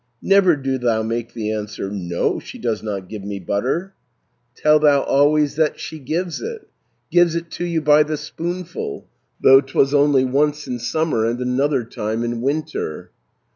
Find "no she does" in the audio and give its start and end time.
1.91-2.81